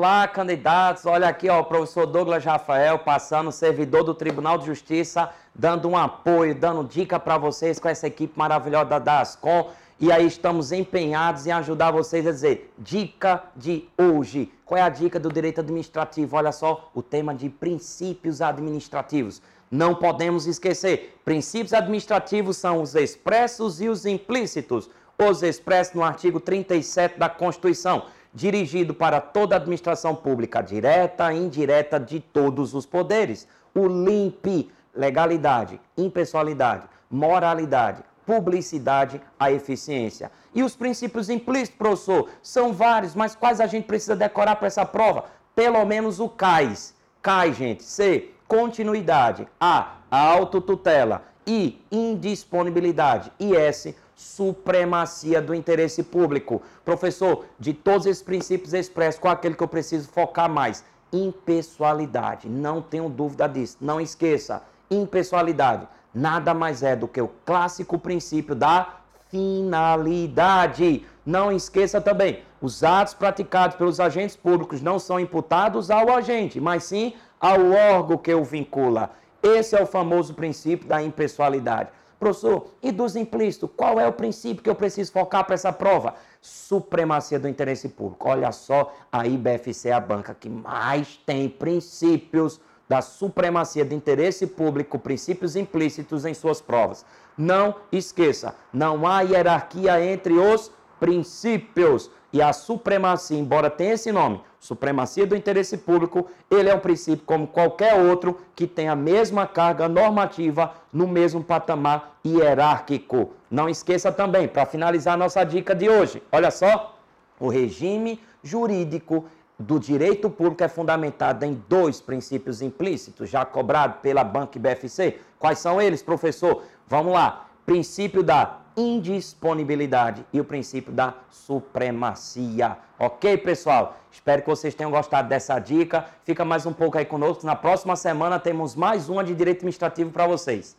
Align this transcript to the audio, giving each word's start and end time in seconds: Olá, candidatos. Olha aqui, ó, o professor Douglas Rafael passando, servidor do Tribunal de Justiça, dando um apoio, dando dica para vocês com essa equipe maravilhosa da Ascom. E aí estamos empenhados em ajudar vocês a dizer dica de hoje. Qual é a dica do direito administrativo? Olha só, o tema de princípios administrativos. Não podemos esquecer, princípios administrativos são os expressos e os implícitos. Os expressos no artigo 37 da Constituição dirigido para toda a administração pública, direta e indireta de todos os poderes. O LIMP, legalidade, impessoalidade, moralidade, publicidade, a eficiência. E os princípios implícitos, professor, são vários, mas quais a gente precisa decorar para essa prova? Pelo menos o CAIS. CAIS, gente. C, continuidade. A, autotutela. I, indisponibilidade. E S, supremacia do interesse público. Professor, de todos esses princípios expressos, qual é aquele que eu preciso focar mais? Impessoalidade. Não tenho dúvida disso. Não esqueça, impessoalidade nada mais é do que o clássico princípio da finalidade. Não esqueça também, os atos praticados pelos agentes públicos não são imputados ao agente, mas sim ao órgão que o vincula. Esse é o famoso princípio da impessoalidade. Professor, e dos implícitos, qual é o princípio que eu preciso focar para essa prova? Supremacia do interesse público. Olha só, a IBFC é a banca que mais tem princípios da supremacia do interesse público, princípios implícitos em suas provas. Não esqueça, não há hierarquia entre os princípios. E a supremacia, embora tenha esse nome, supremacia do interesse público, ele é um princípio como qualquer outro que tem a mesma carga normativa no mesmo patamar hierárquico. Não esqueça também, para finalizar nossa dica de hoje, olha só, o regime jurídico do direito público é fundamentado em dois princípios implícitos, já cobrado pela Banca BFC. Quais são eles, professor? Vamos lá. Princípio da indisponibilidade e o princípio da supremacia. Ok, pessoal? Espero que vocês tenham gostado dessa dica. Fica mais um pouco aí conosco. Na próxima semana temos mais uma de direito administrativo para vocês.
Olá, 0.00 0.26
candidatos. 0.26 1.04
Olha 1.04 1.28
aqui, 1.28 1.46
ó, 1.50 1.60
o 1.60 1.64
professor 1.64 2.06
Douglas 2.06 2.42
Rafael 2.42 3.00
passando, 3.00 3.52
servidor 3.52 4.02
do 4.02 4.14
Tribunal 4.14 4.56
de 4.56 4.64
Justiça, 4.64 5.28
dando 5.54 5.86
um 5.90 5.94
apoio, 5.94 6.54
dando 6.54 6.88
dica 6.88 7.20
para 7.20 7.36
vocês 7.36 7.78
com 7.78 7.86
essa 7.86 8.06
equipe 8.06 8.32
maravilhosa 8.34 8.98
da 8.98 9.20
Ascom. 9.20 9.70
E 10.00 10.10
aí 10.10 10.26
estamos 10.26 10.72
empenhados 10.72 11.46
em 11.46 11.52
ajudar 11.52 11.90
vocês 11.90 12.26
a 12.26 12.30
dizer 12.30 12.72
dica 12.78 13.44
de 13.54 13.90
hoje. 13.98 14.50
Qual 14.64 14.78
é 14.78 14.80
a 14.80 14.88
dica 14.88 15.20
do 15.20 15.30
direito 15.30 15.60
administrativo? 15.60 16.34
Olha 16.34 16.50
só, 16.50 16.90
o 16.94 17.02
tema 17.02 17.34
de 17.34 17.50
princípios 17.50 18.40
administrativos. 18.40 19.42
Não 19.70 19.94
podemos 19.94 20.46
esquecer, 20.46 21.20
princípios 21.26 21.74
administrativos 21.74 22.56
são 22.56 22.80
os 22.80 22.94
expressos 22.94 23.82
e 23.82 23.88
os 23.90 24.06
implícitos. 24.06 24.88
Os 25.18 25.42
expressos 25.42 25.92
no 25.92 26.02
artigo 26.02 26.40
37 26.40 27.18
da 27.18 27.28
Constituição 27.28 28.06
dirigido 28.32 28.94
para 28.94 29.20
toda 29.20 29.54
a 29.54 29.58
administração 29.58 30.14
pública, 30.14 30.62
direta 30.62 31.32
e 31.32 31.38
indireta 31.38 31.98
de 31.98 32.20
todos 32.20 32.74
os 32.74 32.86
poderes. 32.86 33.46
O 33.74 33.86
LIMP, 33.86 34.70
legalidade, 34.94 35.80
impessoalidade, 35.96 36.84
moralidade, 37.10 38.02
publicidade, 38.26 39.20
a 39.38 39.50
eficiência. 39.50 40.30
E 40.54 40.62
os 40.62 40.76
princípios 40.76 41.28
implícitos, 41.28 41.76
professor, 41.76 42.28
são 42.42 42.72
vários, 42.72 43.14
mas 43.14 43.34
quais 43.34 43.60
a 43.60 43.66
gente 43.66 43.84
precisa 43.84 44.14
decorar 44.14 44.56
para 44.56 44.68
essa 44.68 44.84
prova? 44.84 45.24
Pelo 45.54 45.84
menos 45.84 46.20
o 46.20 46.28
CAIS. 46.28 46.94
CAIS, 47.22 47.56
gente. 47.56 47.82
C, 47.82 48.30
continuidade. 48.46 49.48
A, 49.60 49.94
autotutela. 50.10 51.24
I, 51.46 51.80
indisponibilidade. 51.90 53.32
E 53.38 53.56
S, 53.56 53.96
supremacia 54.20 55.40
do 55.40 55.54
interesse 55.54 56.02
público. 56.02 56.60
Professor, 56.84 57.46
de 57.58 57.72
todos 57.72 58.06
esses 58.06 58.22
princípios 58.22 58.74
expressos, 58.74 59.20
qual 59.20 59.32
é 59.32 59.34
aquele 59.34 59.54
que 59.54 59.62
eu 59.62 59.68
preciso 59.68 60.08
focar 60.08 60.48
mais? 60.50 60.84
Impessoalidade. 61.12 62.48
Não 62.48 62.82
tenho 62.82 63.08
dúvida 63.08 63.48
disso. 63.48 63.78
Não 63.80 64.00
esqueça, 64.00 64.62
impessoalidade 64.90 65.86
nada 66.14 66.52
mais 66.52 66.82
é 66.82 66.96
do 66.96 67.08
que 67.08 67.20
o 67.20 67.30
clássico 67.44 67.98
princípio 67.98 68.54
da 68.54 68.96
finalidade. 69.30 71.04
Não 71.24 71.52
esqueça 71.52 72.00
também, 72.00 72.42
os 72.60 72.82
atos 72.82 73.14
praticados 73.14 73.76
pelos 73.76 74.00
agentes 74.00 74.36
públicos 74.36 74.82
não 74.82 74.98
são 74.98 75.20
imputados 75.20 75.90
ao 75.90 76.10
agente, 76.10 76.60
mas 76.60 76.84
sim 76.84 77.14
ao 77.40 77.70
órgão 77.70 78.18
que 78.18 78.34
o 78.34 78.44
vincula. 78.44 79.10
Esse 79.42 79.76
é 79.76 79.82
o 79.82 79.86
famoso 79.86 80.34
princípio 80.34 80.86
da 80.86 81.02
impessoalidade. 81.02 81.88
Professor, 82.20 82.66
e 82.82 82.92
dos 82.92 83.16
implícitos, 83.16 83.70
qual 83.74 83.98
é 83.98 84.06
o 84.06 84.12
princípio 84.12 84.62
que 84.62 84.68
eu 84.68 84.74
preciso 84.74 85.10
focar 85.10 85.42
para 85.46 85.54
essa 85.54 85.72
prova? 85.72 86.14
Supremacia 86.42 87.38
do 87.38 87.48
interesse 87.48 87.88
público. 87.88 88.28
Olha 88.28 88.52
só, 88.52 88.94
a 89.10 89.26
IBFC 89.26 89.88
é 89.88 89.92
a 89.92 90.00
banca 90.00 90.36
que 90.38 90.50
mais 90.50 91.18
tem 91.24 91.48
princípios 91.48 92.60
da 92.86 93.00
supremacia 93.00 93.86
do 93.86 93.94
interesse 93.94 94.46
público, 94.46 94.98
princípios 94.98 95.56
implícitos 95.56 96.26
em 96.26 96.34
suas 96.34 96.60
provas. 96.60 97.06
Não 97.38 97.76
esqueça, 97.90 98.54
não 98.70 99.06
há 99.06 99.22
hierarquia 99.22 100.04
entre 100.04 100.34
os 100.34 100.70
princípios. 101.00 102.10
E 102.32 102.40
a 102.40 102.52
supremacia, 102.52 103.36
embora 103.36 103.68
tenha 103.68 103.94
esse 103.94 104.12
nome, 104.12 104.40
supremacia 104.60 105.26
do 105.26 105.34
interesse 105.34 105.76
público, 105.78 106.28
ele 106.48 106.68
é 106.68 106.74
um 106.74 106.78
princípio 106.78 107.26
como 107.26 107.48
qualquer 107.48 107.94
outro 107.94 108.38
que 108.54 108.68
tem 108.68 108.88
a 108.88 108.94
mesma 108.94 109.48
carga 109.48 109.88
normativa 109.88 110.74
no 110.92 111.08
mesmo 111.08 111.42
patamar 111.42 112.16
hierárquico. 112.24 113.32
Não 113.50 113.68
esqueça 113.68 114.12
também, 114.12 114.46
para 114.46 114.64
finalizar 114.64 115.18
nossa 115.18 115.42
dica 115.42 115.74
de 115.74 115.88
hoje, 115.88 116.22
olha 116.30 116.52
só, 116.52 116.96
o 117.40 117.48
regime 117.48 118.20
jurídico 118.44 119.24
do 119.58 119.80
direito 119.80 120.30
público 120.30 120.62
é 120.62 120.68
fundamentado 120.68 121.44
em 121.44 121.62
dois 121.68 122.00
princípios 122.00 122.62
implícitos, 122.62 123.28
já 123.28 123.44
cobrado 123.44 123.98
pela 124.00 124.22
Banca 124.22 124.58
BFC. 124.58 125.18
Quais 125.38 125.58
são 125.58 125.82
eles, 125.82 126.02
professor? 126.02 126.62
Vamos 126.86 127.12
lá. 127.12 127.46
Princípio 127.66 128.22
da 128.22 128.59
indisponibilidade 128.80 130.24
e 130.32 130.40
o 130.40 130.44
princípio 130.44 130.92
da 130.92 131.14
supremacia. 131.30 132.76
Ok, 132.98 133.36
pessoal? 133.38 133.96
Espero 134.10 134.42
que 134.42 134.48
vocês 134.48 134.74
tenham 134.74 134.90
gostado 134.90 135.28
dessa 135.28 135.58
dica. 135.58 136.06
Fica 136.24 136.44
mais 136.44 136.66
um 136.66 136.72
pouco 136.72 136.98
aí 136.98 137.04
conosco. 137.04 137.46
Na 137.46 137.54
próxima 137.54 137.94
semana 137.96 138.38
temos 138.38 138.74
mais 138.74 139.08
uma 139.08 139.22
de 139.22 139.34
direito 139.34 139.58
administrativo 139.58 140.10
para 140.10 140.26
vocês. 140.26 140.76